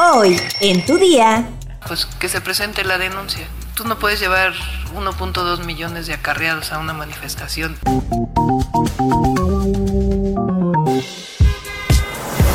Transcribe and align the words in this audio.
Hoy, 0.00 0.40
en 0.60 0.86
tu 0.86 0.96
día. 0.96 1.48
Pues 1.88 2.06
que 2.06 2.28
se 2.28 2.40
presente 2.40 2.84
la 2.84 2.98
denuncia. 2.98 3.48
Tú 3.74 3.82
no 3.82 3.98
puedes 3.98 4.20
llevar 4.20 4.52
1.2 4.94 5.64
millones 5.64 6.06
de 6.06 6.14
acarreados 6.14 6.70
a 6.70 6.78
una 6.78 6.92
manifestación. 6.92 7.76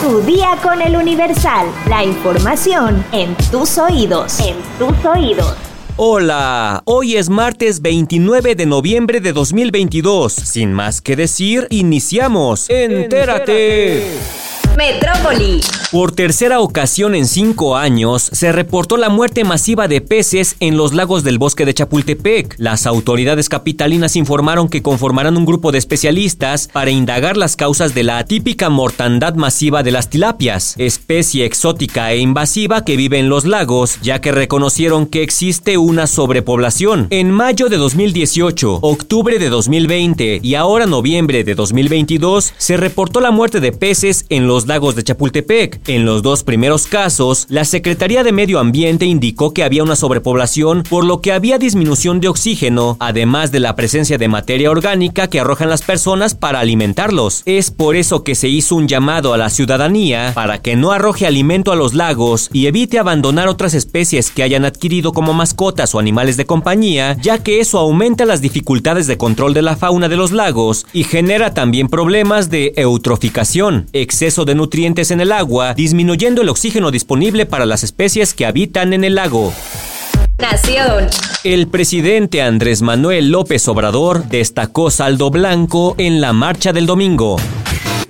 Tu 0.01 0.21
día 0.21 0.57
con 0.63 0.81
el 0.81 0.95
Universal. 0.95 1.67
La 1.89 2.05
información 2.05 3.03
en 3.11 3.35
tus 3.51 3.77
oídos. 3.77 4.39
En 4.39 4.55
tus 4.79 5.05
oídos. 5.05 5.53
Hola, 5.97 6.81
hoy 6.85 7.17
es 7.17 7.29
martes 7.29 7.81
29 7.81 8.55
de 8.55 8.65
noviembre 8.65 9.19
de 9.19 9.33
2022. 9.33 10.31
Sin 10.31 10.71
más 10.71 11.01
que 11.01 11.17
decir, 11.17 11.67
iniciamos. 11.69 12.69
Entérate. 12.69 14.42
Metrópoli. 14.77 15.61
Por 15.91 16.11
tercera 16.11 16.59
ocasión 16.59 17.13
en 17.13 17.27
cinco 17.27 17.77
años, 17.77 18.23
se 18.23 18.51
reportó 18.51 18.97
la 18.97 19.09
muerte 19.09 19.43
masiva 19.43 19.87
de 19.87 20.01
peces 20.01 20.55
en 20.59 20.75
los 20.75 20.93
lagos 20.93 21.23
del 21.23 21.37
bosque 21.37 21.65
de 21.65 21.75
Chapultepec. 21.75 22.55
Las 22.57 22.87
autoridades 22.87 23.47
capitalinas 23.47 24.15
informaron 24.15 24.69
que 24.69 24.81
conformarán 24.81 25.37
un 25.37 25.45
grupo 25.45 25.71
de 25.71 25.77
especialistas 25.77 26.67
para 26.67 26.89
indagar 26.89 27.37
las 27.37 27.55
causas 27.55 27.93
de 27.93 28.03
la 28.03 28.17
atípica 28.17 28.71
mortandad 28.71 29.35
masiva 29.35 29.83
de 29.83 29.91
las 29.91 30.09
tilapias, 30.09 30.73
especie 30.79 31.45
exótica 31.45 32.11
e 32.11 32.17
invasiva 32.17 32.83
que 32.83 32.97
vive 32.97 33.19
en 33.19 33.29
los 33.29 33.45
lagos, 33.45 33.99
ya 34.01 34.19
que 34.19 34.31
reconocieron 34.31 35.05
que 35.05 35.21
existe 35.21 35.77
una 35.77 36.07
sobrepoblación. 36.07 37.05
En 37.11 37.29
mayo 37.29 37.69
de 37.69 37.77
2018, 37.77 38.79
octubre 38.81 39.37
de 39.37 39.49
2020 39.49 40.39
y 40.41 40.55
ahora 40.55 40.87
noviembre 40.87 41.43
de 41.43 41.53
2022, 41.53 42.55
se 42.57 42.77
reportó 42.77 43.19
la 43.19 43.29
muerte 43.29 43.59
de 43.59 43.71
peces 43.71 44.25
en 44.29 44.47
los 44.47 44.62
lagos 44.67 44.95
de 44.95 45.03
Chapultepec. 45.03 45.87
En 45.87 46.05
los 46.05 46.21
dos 46.21 46.43
primeros 46.43 46.87
casos, 46.87 47.45
la 47.49 47.65
Secretaría 47.65 48.23
de 48.23 48.31
Medio 48.31 48.59
Ambiente 48.59 49.05
indicó 49.05 49.53
que 49.53 49.63
había 49.63 49.83
una 49.83 49.95
sobrepoblación, 49.95 50.83
por 50.83 51.05
lo 51.05 51.21
que 51.21 51.31
había 51.31 51.57
disminución 51.57 52.19
de 52.19 52.27
oxígeno, 52.27 52.97
además 52.99 53.51
de 53.51 53.59
la 53.59 53.75
presencia 53.75 54.17
de 54.17 54.27
materia 54.27 54.71
orgánica 54.71 55.27
que 55.27 55.39
arrojan 55.39 55.69
las 55.69 55.81
personas 55.81 56.35
para 56.35 56.59
alimentarlos. 56.59 57.43
Es 57.45 57.71
por 57.71 57.95
eso 57.95 58.23
que 58.23 58.35
se 58.35 58.47
hizo 58.47 58.75
un 58.75 58.87
llamado 58.87 59.33
a 59.33 59.37
la 59.37 59.49
ciudadanía 59.49 60.31
para 60.33 60.61
que 60.61 60.75
no 60.75 60.91
arroje 60.91 61.25
alimento 61.25 61.71
a 61.71 61.75
los 61.75 61.93
lagos 61.93 62.49
y 62.53 62.67
evite 62.67 62.99
abandonar 62.99 63.47
otras 63.47 63.73
especies 63.73 64.31
que 64.31 64.43
hayan 64.43 64.65
adquirido 64.65 65.13
como 65.13 65.33
mascotas 65.33 65.93
o 65.95 65.99
animales 65.99 66.37
de 66.37 66.45
compañía, 66.45 67.17
ya 67.21 67.39
que 67.39 67.59
eso 67.59 67.79
aumenta 67.79 68.25
las 68.25 68.41
dificultades 68.41 69.07
de 69.07 69.17
control 69.17 69.53
de 69.53 69.61
la 69.61 69.75
fauna 69.75 70.09
de 70.09 70.17
los 70.17 70.31
lagos 70.31 70.85
y 70.93 71.03
genera 71.03 71.53
también 71.53 71.87
problemas 71.87 72.49
de 72.49 72.73
eutroficación, 72.75 73.87
exceso 73.93 74.45
de 74.45 74.52
nutrientes 74.55 75.11
en 75.11 75.21
el 75.21 75.31
agua, 75.31 75.73
disminuyendo 75.73 76.41
el 76.41 76.49
oxígeno 76.49 76.91
disponible 76.91 77.45
para 77.45 77.65
las 77.65 77.83
especies 77.83 78.33
que 78.33 78.45
habitan 78.45 78.93
en 78.93 79.03
el 79.03 79.15
lago. 79.15 79.53
Nación. 80.39 81.07
El 81.43 81.67
presidente 81.67 82.41
Andrés 82.41 82.81
Manuel 82.81 83.29
López 83.29 83.67
Obrador 83.67 84.25
destacó 84.25 84.91
saldo 84.91 85.29
blanco 85.29 85.95
en 85.97 86.21
la 86.21 86.33
marcha 86.33 86.73
del 86.73 86.85
domingo. 86.85 87.37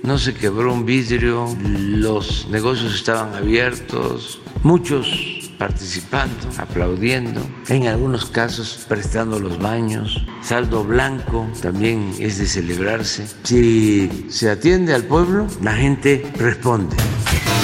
No 0.02 0.18
se 0.18 0.34
quebró 0.34 0.72
un 0.72 0.84
vidrio, 0.84 1.48
los 1.62 2.46
negocios 2.48 2.94
estaban 2.94 3.34
abiertos, 3.34 4.40
muchos 4.62 5.33
participando, 5.58 6.48
aplaudiendo, 6.58 7.40
en 7.68 7.86
algunos 7.86 8.26
casos 8.26 8.84
prestando 8.88 9.38
los 9.38 9.58
baños. 9.58 10.24
Saldo 10.42 10.84
blanco 10.84 11.46
también 11.62 12.14
es 12.18 12.38
de 12.38 12.46
celebrarse. 12.46 13.26
Si 13.42 14.26
se 14.28 14.50
atiende 14.50 14.94
al 14.94 15.04
pueblo, 15.04 15.46
la 15.62 15.74
gente 15.74 16.30
responde. 16.36 16.96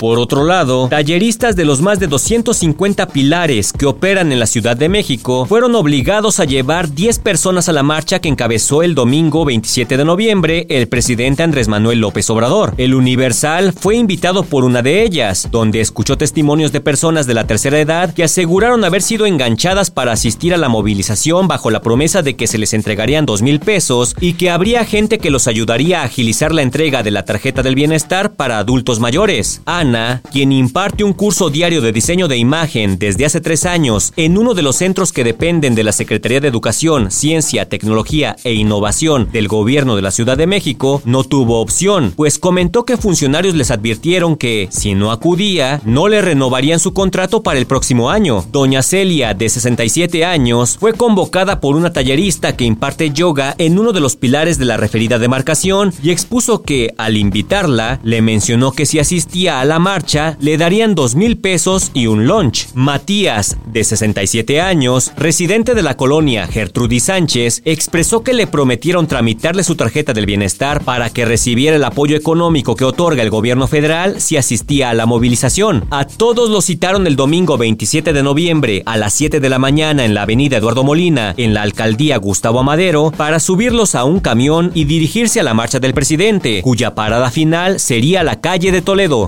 Por 0.01 0.19
otro 0.19 0.45
lado, 0.45 0.89
talleristas 0.89 1.57
de 1.57 1.67
los 1.67 1.83
más 1.83 2.01
de 2.01 2.07
250 2.07 3.09
pilares 3.09 3.75
que 3.75 3.85
operan 3.85 4.33
en 4.33 4.41
la 4.41 4.47
Ciudad 4.47 4.75
de 4.75 4.89
México 4.89 5.45
fueron 5.45 5.75
obligados 5.75 6.41
a 6.41 6.47
llevar 6.47 6.95
10 6.95 7.19
personas 7.19 7.69
a 7.69 7.75
la 7.75 7.83
marcha 7.83 8.19
que 8.19 8.31
encabezó 8.31 8.83
el 8.83 8.95
domingo 8.95 9.45
27 9.45 9.99
de 9.99 10.05
noviembre 10.07 10.67
el 10.71 10.89
presidente 10.89 11.43
Andrés 11.43 11.69
Manuel 11.69 12.01
López 12.01 12.31
Obrador. 12.31 12.73
El 12.79 12.95
Universal 12.95 13.75
fue 13.75 13.97
invitado 13.97 14.43
por 14.43 14.65
una 14.65 14.81
de 14.81 15.03
ellas, 15.03 15.49
donde 15.51 15.83
escuchó 15.83 16.17
testimonios 16.17 16.73
de 16.73 16.81
personas 16.81 17.27
de 17.27 17.35
la 17.35 17.47
tercera 17.47 17.79
edad 17.79 18.15
que 18.15 18.25
aseguraron 18.25 18.85
haber 18.85 19.03
sido 19.03 19.27
enganchadas 19.27 19.91
para 19.91 20.13
asistir 20.13 20.55
a 20.55 20.57
la 20.57 20.71
movilización 20.71 21.47
bajo 21.47 21.71
la 21.71 21.83
promesa 21.83 22.23
de 22.23 22.37
que 22.37 22.47
se 22.47 22.57
les 22.57 22.73
entregarían 22.73 23.27
2 23.27 23.43
mil 23.43 23.61
pesos 23.61 24.17
y 24.19 24.33
que 24.33 24.49
habría 24.49 24.87
gente 24.87 25.19
que 25.19 25.31
los 25.31 25.47
ayudaría 25.47 26.01
a 26.01 26.05
agilizar 26.05 26.55
la 26.55 26.63
entrega 26.63 27.03
de 27.03 27.11
la 27.11 27.27
tarjeta 27.27 27.63
del 27.63 27.75
bienestar 27.75 28.33
para 28.33 28.57
adultos 28.59 28.99
mayores. 28.99 29.61
Ana, 29.79 30.23
quien 30.33 30.53
imparte 30.53 31.05
un 31.05 31.13
curso 31.13 31.51
diario 31.51 31.81
de 31.81 31.93
diseño 31.93 32.29
de 32.29 32.37
imagen 32.37 32.99
desde 32.99 33.25
hace 33.25 33.41
tres 33.41 33.67
años 33.67 34.13
en 34.17 34.39
uno 34.39 34.55
de 34.55 34.63
los 34.63 34.77
centros 34.77 35.13
que 35.13 35.25
dependen 35.25 35.75
de 35.75 35.85
la 35.85 35.93
Secretaría 35.93 36.41
de 36.41 36.49
Educación, 36.49 37.11
Ciencia, 37.11 37.69
Tecnología 37.69 38.37
e 38.45 38.55
Innovación 38.55 39.29
del 39.33 39.49
Gobierno 39.49 39.97
de 39.97 40.03
la 40.03 40.11
Ciudad 40.11 40.37
de 40.37 40.47
México, 40.47 41.03
no 41.05 41.25
tuvo 41.25 41.61
opción, 41.61 42.13
pues 42.17 42.39
comentó 42.39 42.85
que 42.85 42.97
funcionarios 42.97 43.55
les 43.55 43.71
advirtieron 43.71 44.37
que, 44.37 44.69
si 44.71 44.95
no 44.95 45.13
acudía, 45.13 45.81
no 45.85 46.09
le 46.09 46.23
renovarían 46.23 46.81
su 46.81 46.93
contrato 46.93 47.43
para 47.43 47.59
el 47.59 47.67
próximo 47.67 48.11
año. 48.11 48.45
Doña 48.51 48.83
Celia, 48.83 49.35
de 49.35 49.49
67 49.49 50.25
años, 50.25 50.79
fue 50.79 50.95
convocada 50.95 51.61
por 51.61 51.77
una 51.77 51.93
tallerista 51.93 52.57
que 52.57 52.65
imparte 52.65 53.11
yoga 53.11 53.55
en 53.59 53.79
uno 53.79 53.93
de 53.93 54.01
los 54.01 54.17
pilares 54.17 54.59
de 54.59 54.65
la 54.65 54.77
referida 54.77 55.19
demarcación 55.19 55.93
y 56.03 56.11
expuso 56.11 56.63
que, 56.63 56.95
al 56.99 57.17
invitarla, 57.17 58.01
le 58.03 58.23
mencionó 58.23 58.73
que 58.73 58.87
si 58.87 58.99
asistía 58.99 59.50
a 59.59 59.65
la 59.65 59.81
marcha, 59.81 60.37
le 60.41 60.57
darían 60.57 60.95
dos 60.95 61.17
mil 61.17 61.39
pesos 61.39 61.91
y 61.95 62.07
un 62.07 62.27
lunch. 62.27 62.69
Matías, 62.75 63.57
de 63.67 63.83
67 63.83 64.61
años, 64.61 65.13
residente 65.17 65.75
de 65.75 65.83
la 65.83 65.97
colonia 65.97 66.47
Gertrudis 66.47 67.05
Sánchez, 67.05 67.63
expresó 67.65 68.23
que 68.23 68.33
le 68.33 68.47
prometieron 68.47 69.09
tramitarle 69.09 69.65
su 69.65 69.75
tarjeta 69.75 70.13
del 70.13 70.27
bienestar 70.27 70.85
para 70.85 71.11
que 71.11 71.25
recibiera 71.25 71.77
el 71.77 71.85
apoyo 71.85 72.17
económico 72.17 72.77
que 72.77 72.85
otorga 72.85 73.23
el 73.23 73.31
gobierno 73.31 73.67
federal 73.67 74.21
si 74.21 74.37
asistía 74.37 74.91
a 74.91 74.95
la 74.95 75.07
movilización. 75.07 75.87
A 75.91 76.07
todos 76.07 76.51
los 76.51 76.67
citaron 76.67 77.07
el 77.07 77.17
domingo 77.17 77.59
27 77.59 78.13
de 78.13 78.23
noviembre 78.23 78.83
a 78.87 78.97
las 78.97 79.15
7 79.15 79.41
de 79.41 79.49
la 79.49 79.59
mañana 79.59 80.05
en 80.05 80.15
la 80.15 80.23
avenida 80.23 80.59
Eduardo 80.59 80.85
Molina, 80.85 81.35
en 81.37 81.55
la 81.55 81.63
alcaldía 81.63 82.19
Gustavo 82.19 82.61
Amadero, 82.61 83.11
para 83.17 83.41
subirlos 83.41 83.95
a 83.95 84.05
un 84.05 84.21
camión 84.21 84.71
y 84.75 84.85
dirigirse 84.85 85.41
a 85.41 85.43
la 85.43 85.55
marcha 85.55 85.81
del 85.81 85.95
presidente, 85.95 86.63
cuya 86.63 86.95
parada 86.95 87.31
final 87.31 87.81
sería 87.81 88.23
la 88.23 88.41
calle 88.41 88.73
de 88.73 88.83
Toledo. 88.83 89.27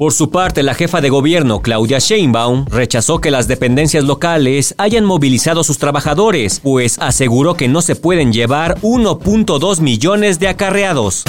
Por 0.00 0.14
su 0.14 0.30
parte, 0.30 0.62
la 0.62 0.72
jefa 0.72 1.02
de 1.02 1.10
gobierno, 1.10 1.60
Claudia 1.60 1.98
Sheinbaum, 1.98 2.64
rechazó 2.70 3.20
que 3.20 3.30
las 3.30 3.48
dependencias 3.48 4.02
locales 4.02 4.74
hayan 4.78 5.04
movilizado 5.04 5.60
a 5.60 5.64
sus 5.64 5.76
trabajadores, 5.76 6.60
pues 6.60 6.98
aseguró 7.00 7.52
que 7.52 7.68
no 7.68 7.82
se 7.82 7.96
pueden 7.96 8.32
llevar 8.32 8.80
1.2 8.80 9.80
millones 9.80 10.38
de 10.38 10.48
acarreados. 10.48 11.24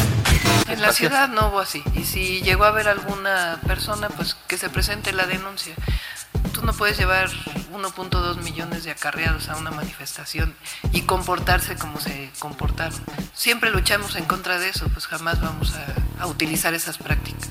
En 0.69 0.81
la 0.81 0.93
ciudad 0.93 1.27
no 1.27 1.49
hubo 1.49 1.59
así. 1.59 1.83
Y 1.95 2.05
si 2.05 2.41
llegó 2.43 2.63
a 2.63 2.69
haber 2.69 2.87
alguna 2.87 3.59
persona, 3.67 4.07
pues 4.07 4.37
que 4.47 4.57
se 4.57 4.69
presente 4.69 5.11
la 5.11 5.25
denuncia. 5.25 5.75
Tú 6.53 6.61
no 6.65 6.71
puedes 6.71 6.97
llevar 6.97 7.29
1.2 7.73 8.41
millones 8.41 8.85
de 8.85 8.91
acarreados 8.91 9.49
a 9.49 9.57
una 9.57 9.71
manifestación 9.71 10.55
y 10.93 11.01
comportarse 11.01 11.75
como 11.75 11.99
se 11.99 12.29
comportaron. 12.39 13.01
Siempre 13.33 13.69
luchamos 13.69 14.15
en 14.15 14.23
contra 14.23 14.59
de 14.59 14.69
eso, 14.69 14.87
pues 14.93 15.07
jamás 15.07 15.41
vamos 15.41 15.73
a, 15.73 16.23
a 16.23 16.27
utilizar 16.27 16.73
esas 16.73 16.97
prácticas. 16.97 17.49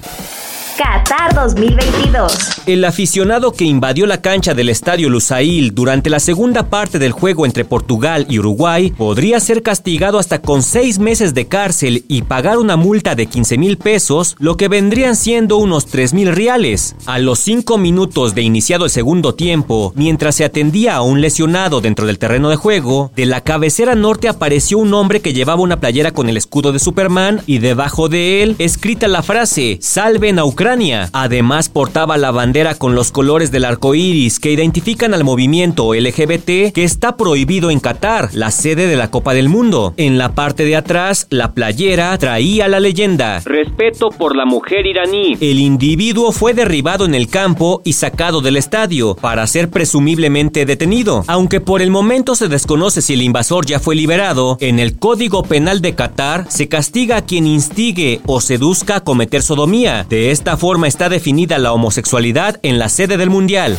Qatar 0.81 1.35
2022. 1.35 2.63
El 2.65 2.87
aficionado 2.87 3.53
que 3.53 3.67
invadió 3.67 4.07
la 4.07 4.23
cancha 4.23 4.55
del 4.55 4.71
estadio 4.71 5.11
Lusail 5.11 5.75
durante 5.75 6.09
la 6.09 6.21
segunda 6.21 6.71
parte 6.71 6.99
del 6.99 7.13
juego 7.13 7.45
entre 7.45 7.67
Portugal 7.67 8.25
y 8.31 8.39
Uruguay 8.39 8.91
podría 8.91 9.41
ser 9.41 9.63
castigado 9.63 10.19
hasta 10.19 10.41
con 10.41 10.63
seis 10.63 10.99
meses 10.99 11.35
de 11.35 11.47
cárcel 11.49 12.07
y 12.09 12.23
pagar 12.23 12.57
una 12.57 12.79
multa 12.79 13.15
de 13.15 13.27
15 13.27 13.59
mil 13.59 13.77
pesos, 13.77 14.37
lo 14.39 14.57
que 14.57 14.69
vendrían 14.69 15.17
siendo 15.17 15.59
unos 15.59 15.85
3 15.85 16.15
mil 16.15 16.35
reales. 16.35 16.97
A 17.05 17.19
los 17.19 17.41
cinco 17.41 17.77
minutos 17.77 18.35
de 18.35 18.41
iniciado 18.41 18.87
el 18.87 18.91
segundo 18.91 19.35
tiempo, 19.35 19.93
mientras 19.97 20.37
se 20.37 20.47
atendía 20.47 20.97
a 20.97 21.03
un 21.03 21.21
lesionado 21.21 21.83
dentro 21.83 22.07
del 22.07 22.19
terreno 22.19 22.49
de 22.49 22.57
juego, 22.57 23.13
de 23.15 23.27
la 23.27 23.43
cabecera 23.43 23.95
norte 23.97 24.29
apareció 24.29 24.79
un 24.79 24.95
hombre 24.95 25.21
que 25.21 25.35
llevaba 25.35 25.61
una 25.61 25.79
playera 25.79 26.13
con 26.13 26.31
el 26.31 26.39
escudo 26.39 26.73
de 26.73 26.79
Superman 26.79 27.43
y 27.47 27.59
debajo 27.59 28.09
de 28.09 28.43
él 28.43 28.57
escrita 28.59 29.09
la 29.09 29.23
frase 29.23 29.77
Salven 29.83 30.39
a 30.39 30.47
Ucrania. 30.47 30.70
Además, 31.13 31.69
portaba 31.69 32.17
la 32.17 32.31
bandera 32.31 32.77
con 32.77 32.95
los 32.95 33.11
colores 33.11 33.51
del 33.51 33.65
arco 33.65 33.97
iris 33.97 34.39
que 34.39 34.53
identifican 34.53 35.15
al 35.15 35.25
movimiento 35.25 35.93
LGBT 35.95 36.73
que 36.73 36.85
está 36.85 37.17
prohibido 37.17 37.73
en 37.73 37.81
Qatar, 37.81 38.31
la 38.35 38.53
sede 38.53 38.87
de 38.87 38.95
la 38.95 39.11
Copa 39.11 39.35
del 39.35 39.49
Mundo. 39.49 39.95
En 39.97 40.17
la 40.17 40.37
parte 40.37 40.65
de 40.65 40.77
atrás, 40.77 41.27
la 41.31 41.55
playera 41.55 42.17
traía 42.19 42.69
la 42.69 42.79
leyenda: 42.79 43.41
Respeto 43.45 44.11
por 44.11 44.37
la 44.37 44.45
mujer 44.45 44.87
iraní. 44.87 45.37
El 45.41 45.59
individuo 45.59 46.31
fue 46.31 46.55
derribado 46.55 47.05
en 47.05 47.17
el 47.17 47.29
campo 47.29 47.83
y 47.85 47.95
sacado 47.95 48.41
del 48.41 48.57
estadio 48.57 49.17
para 49.17 49.49
ser 49.49 49.71
presumiblemente 49.71 50.67
detenido. 50.67 51.25
Aunque 51.27 51.61
por 51.61 51.83
el 51.83 51.91
momento 51.91 52.37
se 52.37 52.47
desconoce 52.47 53.03
si 53.03 53.15
el 53.15 53.23
invasor 53.23 53.67
ya 53.67 53.81
fue 53.81 53.97
liberado, 53.97 54.57
en 54.61 54.79
el 54.79 54.97
Código 54.99 55.43
Penal 55.43 55.81
de 55.81 55.97
Qatar 55.97 56.47
se 56.49 56.69
castiga 56.69 57.17
a 57.17 57.23
quien 57.23 57.49
instigue 57.49 58.21
o 58.27 58.41
seduzca 58.41 58.97
a 58.97 59.01
cometer 59.01 59.43
sodomía. 59.43 60.07
De 60.09 60.31
esta 60.31 60.50
esta 60.51 60.67
forma 60.67 60.89
está 60.89 61.09
definida 61.09 61.61
la 61.61 61.73
homosexualidad 61.73 62.59
en 62.65 62.81
la 62.81 62.89
sede 62.89 63.17
del 63.17 63.31
Mundial. 63.31 63.79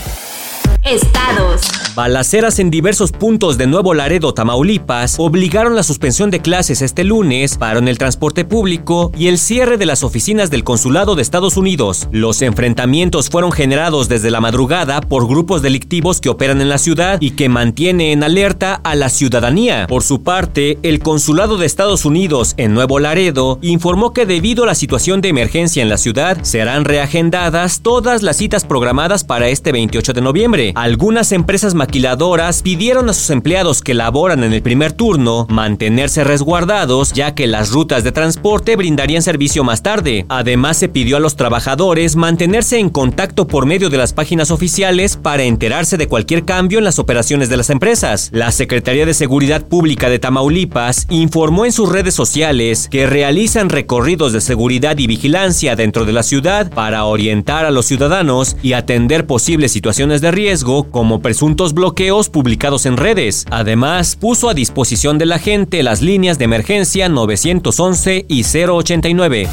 Estados. 0.83 1.61
Balaceras 1.93 2.57
en 2.59 2.71
diversos 2.71 3.11
puntos 3.11 3.57
de 3.57 3.67
Nuevo 3.67 3.93
Laredo, 3.93 4.33
Tamaulipas, 4.33 5.15
obligaron 5.19 5.75
la 5.75 5.83
suspensión 5.83 6.31
de 6.31 6.41
clases 6.41 6.81
este 6.81 7.03
lunes, 7.03 7.57
paro 7.57 7.79
en 7.79 7.87
el 7.87 7.97
transporte 7.97 8.45
público 8.45 9.11
y 9.15 9.27
el 9.27 9.37
cierre 9.37 9.77
de 9.77 9.85
las 9.85 10.03
oficinas 10.03 10.49
del 10.49 10.63
Consulado 10.63 11.15
de 11.15 11.21
Estados 11.21 11.57
Unidos. 11.57 12.07
Los 12.11 12.41
enfrentamientos 12.41 13.29
fueron 13.29 13.51
generados 13.51 14.09
desde 14.09 14.31
la 14.31 14.39
madrugada 14.39 15.01
por 15.01 15.27
grupos 15.27 15.61
delictivos 15.61 16.21
que 16.21 16.29
operan 16.29 16.61
en 16.61 16.69
la 16.69 16.77
ciudad 16.77 17.19
y 17.19 17.31
que 17.31 17.49
mantiene 17.49 18.13
en 18.13 18.23
alerta 18.23 18.79
a 18.83 18.95
la 18.95 19.09
ciudadanía. 19.09 19.85
Por 19.87 20.03
su 20.03 20.23
parte, 20.23 20.79
el 20.81 20.99
Consulado 20.99 21.57
de 21.57 21.65
Estados 21.65 22.05
Unidos 22.05 22.53
en 22.57 22.73
Nuevo 22.73 22.99
Laredo 22.99 23.59
informó 23.61 24.13
que 24.13 24.25
debido 24.25 24.63
a 24.63 24.67
la 24.67 24.75
situación 24.75 25.21
de 25.21 25.29
emergencia 25.29 25.83
en 25.83 25.89
la 25.89 25.97
ciudad, 25.97 26.37
serán 26.43 26.85
reagendadas 26.85 27.81
todas 27.81 28.23
las 28.23 28.37
citas 28.37 28.63
programadas 28.63 29.25
para 29.25 29.49
este 29.49 29.71
28 29.73 30.13
de 30.13 30.21
noviembre. 30.21 30.70
Algunas 30.75 31.31
empresas 31.31 31.73
maquiladoras 31.73 32.61
pidieron 32.61 33.09
a 33.09 33.13
sus 33.13 33.29
empleados 33.29 33.81
que 33.81 33.93
laboran 33.93 34.43
en 34.43 34.53
el 34.53 34.61
primer 34.61 34.91
turno 34.93 35.45
mantenerse 35.49 36.23
resguardados 36.23 37.13
ya 37.13 37.35
que 37.35 37.47
las 37.47 37.71
rutas 37.71 38.03
de 38.03 38.11
transporte 38.11 38.75
brindarían 38.75 39.21
servicio 39.21 39.63
más 39.63 39.83
tarde. 39.83 40.25
Además 40.29 40.77
se 40.77 40.89
pidió 40.89 41.17
a 41.17 41.19
los 41.19 41.35
trabajadores 41.35 42.15
mantenerse 42.15 42.79
en 42.79 42.89
contacto 42.89 43.47
por 43.47 43.65
medio 43.65 43.89
de 43.89 43.97
las 43.97 44.13
páginas 44.13 44.51
oficiales 44.51 45.17
para 45.17 45.43
enterarse 45.43 45.97
de 45.97 46.07
cualquier 46.07 46.45
cambio 46.45 46.79
en 46.79 46.85
las 46.85 46.99
operaciones 46.99 47.49
de 47.49 47.57
las 47.57 47.69
empresas. 47.69 48.29
La 48.33 48.51
Secretaría 48.51 49.05
de 49.05 49.13
Seguridad 49.13 49.65
Pública 49.65 50.09
de 50.09 50.19
Tamaulipas 50.19 51.07
informó 51.09 51.65
en 51.65 51.71
sus 51.71 51.89
redes 51.89 52.13
sociales 52.13 52.87
que 52.89 53.07
realizan 53.07 53.69
recorridos 53.69 54.33
de 54.33 54.41
seguridad 54.41 54.97
y 54.97 55.07
vigilancia 55.07 55.75
dentro 55.75 56.05
de 56.05 56.13
la 56.13 56.23
ciudad 56.23 56.71
para 56.71 57.05
orientar 57.05 57.65
a 57.65 57.71
los 57.71 57.85
ciudadanos 57.85 58.55
y 58.61 58.73
atender 58.73 59.25
posibles 59.25 59.71
situaciones 59.71 60.21
de 60.21 60.31
riesgo 60.31 60.60
como 60.63 61.21
presuntos 61.21 61.73
bloqueos 61.73 62.29
publicados 62.29 62.85
en 62.85 62.97
redes. 62.97 63.45
Además, 63.49 64.15
puso 64.15 64.49
a 64.49 64.53
disposición 64.53 65.17
de 65.17 65.25
la 65.25 65.39
gente 65.39 65.83
las 65.83 66.01
líneas 66.01 66.37
de 66.37 66.45
emergencia 66.45 67.09
911 67.09 68.25
y 68.27 68.43
089. 68.43 69.47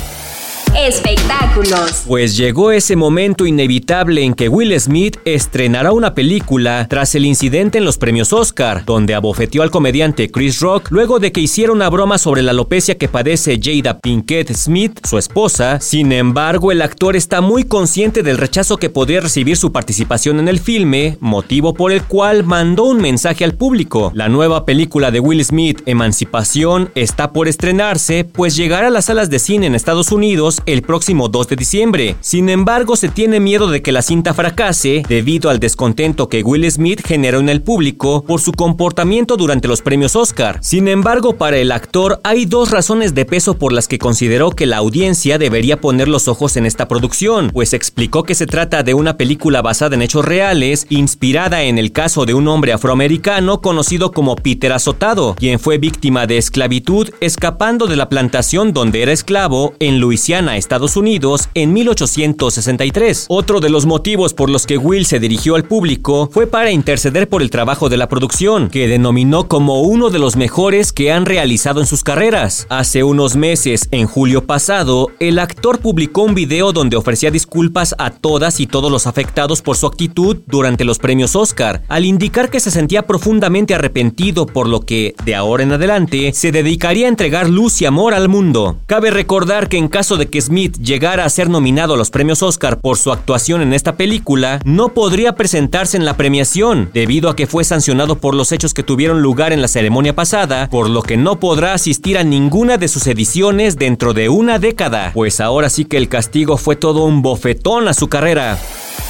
Espectáculos. 0.76 2.04
Pues 2.06 2.36
llegó 2.36 2.70
ese 2.70 2.96
momento 2.96 3.46
inevitable 3.46 4.22
en 4.22 4.34
que 4.34 4.48
Will 4.48 4.78
Smith 4.80 5.16
estrenará 5.24 5.92
una 5.92 6.14
película 6.14 6.86
tras 6.88 7.14
el 7.14 7.24
incidente 7.24 7.78
en 7.78 7.84
los 7.84 7.98
premios 7.98 8.32
Oscar, 8.32 8.84
donde 8.84 9.14
abofeteó 9.14 9.62
al 9.62 9.70
comediante 9.70 10.30
Chris 10.30 10.60
Rock 10.60 10.90
luego 10.90 11.18
de 11.18 11.32
que 11.32 11.40
hiciera 11.40 11.72
una 11.72 11.88
broma 11.88 12.18
sobre 12.18 12.42
la 12.42 12.52
alopecia 12.52 12.96
que 12.96 13.08
padece 13.08 13.58
Jada 13.62 13.98
Pinkett 13.98 14.52
Smith, 14.54 15.00
su 15.06 15.18
esposa. 15.18 15.80
Sin 15.80 16.12
embargo, 16.12 16.72
el 16.72 16.82
actor 16.82 17.16
está 17.16 17.40
muy 17.40 17.64
consciente 17.64 18.22
del 18.22 18.38
rechazo 18.38 18.76
que 18.76 18.90
podría 18.90 19.20
recibir 19.20 19.56
su 19.56 19.72
participación 19.72 20.38
en 20.38 20.48
el 20.48 20.60
filme, 20.60 21.16
motivo 21.20 21.74
por 21.74 21.92
el 21.92 22.02
cual 22.04 22.44
mandó 22.44 22.84
un 22.84 23.00
mensaje 23.00 23.44
al 23.44 23.54
público. 23.54 24.12
La 24.14 24.28
nueva 24.28 24.64
película 24.64 25.10
de 25.10 25.20
Will 25.20 25.44
Smith, 25.44 25.82
Emancipación, 25.86 26.90
está 26.94 27.32
por 27.32 27.48
estrenarse, 27.48 28.24
pues 28.24 28.56
llegará 28.56 28.88
a 28.88 28.90
las 28.90 29.06
salas 29.06 29.30
de 29.30 29.38
cine 29.38 29.66
en 29.66 29.74
Estados 29.74 30.12
Unidos 30.12 30.57
el 30.66 30.82
próximo 30.82 31.28
2 31.28 31.49
de 31.49 31.56
diciembre. 31.56 32.16
Sin 32.20 32.49
embargo, 32.49 32.96
se 32.96 33.08
tiene 33.08 33.40
miedo 33.40 33.69
de 33.69 33.82
que 33.82 33.93
la 33.93 34.02
cinta 34.02 34.34
fracase 34.34 35.02
debido 35.08 35.50
al 35.50 35.60
descontento 35.60 36.28
que 36.28 36.43
Will 36.43 36.70
Smith 36.70 37.02
generó 37.05 37.40
en 37.40 37.49
el 37.49 37.62
público 37.62 38.25
por 38.25 38.40
su 38.40 38.52
comportamiento 38.52 39.37
durante 39.37 39.69
los 39.69 39.82
premios 39.82 40.16
Oscar. 40.16 40.58
Sin 40.62 40.88
embargo, 40.88 41.37
para 41.37 41.58
el 41.58 41.72
actor 41.72 42.20
hay 42.25 42.46
dos 42.46 42.70
razones 42.70 43.14
de 43.14 43.25
peso 43.25 43.55
por 43.55 43.72
las 43.72 43.88
que 43.88 43.99
consideró 43.99 44.50
que 44.50 44.66
la 44.66 44.78
audiencia 44.78 45.38
debería 45.38 45.81
poner 45.81 46.08
los 46.08 46.28
ojos 46.28 46.56
en 46.56 46.66
esta 46.66 46.88
producción, 46.88 47.50
pues 47.52 47.72
explicó 47.72 48.22
que 48.22 48.34
se 48.34 48.46
trata 48.46 48.82
de 48.82 48.94
una 48.94 49.16
película 49.16 49.62
basada 49.62 49.94
en 49.94 50.02
hechos 50.02 50.25
reales, 50.25 50.87
inspirada 50.88 51.62
en 51.62 51.78
el 51.78 51.93
caso 51.93 52.26
de 52.26 52.34
un 52.34 52.49
hombre 52.49 52.72
afroamericano 52.72 53.61
conocido 53.61 54.12
como 54.12 54.37
Peter 54.37 54.72
Azotado, 54.72 55.34
quien 55.38 55.58
fue 55.58 55.78
víctima 55.78 56.26
de 56.26 56.38
esclavitud 56.38 57.11
escapando 57.20 57.87
de 57.87 57.96
la 57.96 58.08
plantación 58.08 58.72
donde 58.72 59.02
era 59.02 59.12
esclavo 59.12 59.75
en 59.81 60.00
Luisiana 60.00 60.47
a 60.48 60.56
Estados 60.56 60.96
Unidos 60.96 61.48
en 61.54 61.72
1863. 61.72 63.26
Otro 63.28 63.60
de 63.60 63.70
los 63.70 63.86
motivos 63.86 64.34
por 64.34 64.50
los 64.50 64.66
que 64.66 64.78
Will 64.78 65.06
se 65.06 65.20
dirigió 65.20 65.54
al 65.54 65.64
público 65.64 66.28
fue 66.32 66.46
para 66.46 66.70
interceder 66.70 67.28
por 67.28 67.42
el 67.42 67.50
trabajo 67.50 67.88
de 67.88 67.96
la 67.96 68.08
producción, 68.08 68.68
que 68.68 68.88
denominó 68.88 69.48
como 69.48 69.82
uno 69.82 70.10
de 70.10 70.18
los 70.18 70.36
mejores 70.36 70.92
que 70.92 71.12
han 71.12 71.26
realizado 71.26 71.80
en 71.80 71.86
sus 71.86 72.02
carreras. 72.02 72.66
Hace 72.68 73.04
unos 73.04 73.36
meses, 73.36 73.88
en 73.90 74.06
julio 74.06 74.44
pasado, 74.44 75.10
el 75.20 75.38
actor 75.38 75.80
publicó 75.80 76.22
un 76.22 76.34
video 76.34 76.72
donde 76.72 76.96
ofrecía 76.96 77.30
disculpas 77.30 77.94
a 77.98 78.10
todas 78.10 78.60
y 78.60 78.66
todos 78.66 78.90
los 78.90 79.06
afectados 79.06 79.62
por 79.62 79.76
su 79.76 79.86
actitud 79.86 80.38
durante 80.46 80.84
los 80.84 80.98
premios 80.98 81.36
Oscar, 81.36 81.82
al 81.88 82.04
indicar 82.04 82.50
que 82.50 82.60
se 82.60 82.70
sentía 82.70 83.06
profundamente 83.06 83.74
arrepentido 83.74 84.46
por 84.46 84.68
lo 84.68 84.80
que, 84.80 85.14
de 85.24 85.34
ahora 85.34 85.62
en 85.62 85.72
adelante, 85.72 86.32
se 86.32 86.52
dedicaría 86.52 87.06
a 87.06 87.10
entregar 87.10 87.48
luz 87.48 87.80
y 87.82 87.86
amor 87.86 88.14
al 88.14 88.28
mundo. 88.28 88.78
Cabe 88.86 89.10
recordar 89.10 89.68
que 89.68 89.78
en 89.78 89.88
caso 89.88 90.16
de 90.16 90.26
que 90.26 90.38
Smith 90.40 90.76
llegara 90.79 91.25
a 91.25 91.31
ser 91.31 91.49
nominado 91.50 91.94
a 91.94 91.96
los 91.96 92.11
premios 92.11 92.43
Oscar 92.43 92.81
por 92.81 92.99
su 92.99 93.12
actuación 93.12 93.62
en 93.62 93.73
esta 93.73 93.96
película, 93.96 94.61
no 94.64 94.90
podría 94.90 95.35
presentarse 95.35 95.96
en 95.96 96.05
la 96.05 96.17
premiación, 96.17 96.90
debido 96.93 97.29
a 97.29 97.37
que 97.37 97.46
fue 97.46 97.64
sancionado 97.64 98.19
por 98.19 98.35
los 98.35 98.52
hechos 98.52 98.75
que 98.75 98.82
tuvieron 98.82 99.23
lugar 99.23 99.52
en 99.52 99.62
la 99.62 99.69
ceremonia 99.69 100.14
pasada, 100.14 100.69
por 100.70 100.88
lo 100.88 101.02
que 101.02 101.17
no 101.17 101.40
podrá 101.40 101.75
asistir 101.75 102.19
a 102.19 102.25
ninguna 102.25 102.79
de 102.79 102.88
sus 102.88 103.06
ediciones 103.06 103.76
dentro 103.76 104.14
de 104.14 104.29
una 104.29 104.58
década, 104.58 105.11
pues 105.14 105.40
ahora 105.40 105.70
sí 105.70 105.85
que 105.85 105.96
el 105.96 106.08
castigo 106.08 106.56
fue 106.56 106.76
todo 106.76 107.05
un 107.05 107.23
bofetón 107.23 107.88
a 107.88 107.94
su 107.94 108.08
carrera. 108.08 108.58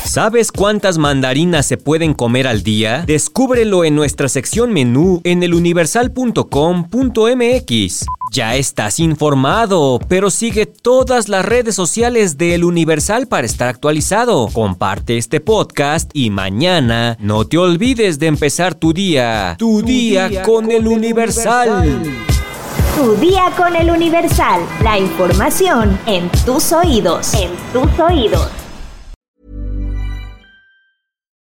¿Sabes 0.08 0.50
cuántas 0.52 0.96
mandarinas 0.96 1.66
se 1.66 1.76
pueden 1.76 2.14
comer 2.14 2.49
al 2.49 2.62
día? 2.62 3.05
Descúbrelo 3.06 3.84
en 3.84 3.94
nuestra 3.94 4.31
sección 4.31 4.72
menú 4.72 5.20
en 5.22 5.43
eluniversal.com.mx. 5.43 8.06
Ya 8.32 8.56
estás 8.56 9.00
informado, 9.00 10.00
pero 10.08 10.31
sigue 10.31 10.64
todas 10.64 11.28
las 11.28 11.44
redes 11.44 11.75
sociales 11.75 12.38
de 12.38 12.55
El 12.55 12.64
Universal 12.64 13.26
para 13.26 13.46
estar 13.46 13.69
actualizado. 13.69 14.49
Comparte 14.50 15.19
este 15.19 15.40
podcast 15.40 16.10
y 16.14 16.31
mañana 16.31 17.19
no 17.20 17.46
te 17.46 17.58
olvides 17.58 18.19
de 18.19 18.28
empezar 18.28 18.75
tu 18.75 18.94
día. 18.94 19.56
Tu, 19.58 19.82
día, 19.82 20.43
con, 20.43 20.70
El 20.70 20.88
Universal. 20.88 22.02
Tu 22.96 23.14
día 23.16 23.52
con 23.58 23.76
El 23.76 23.90
Universal. 23.90 24.62
La 24.82 24.99
información 24.99 26.00
en 26.06 26.31
tus 26.46 26.72
oídos. 26.72 27.34
En 27.34 27.50
tus 27.75 27.90
oídos. 28.00 28.49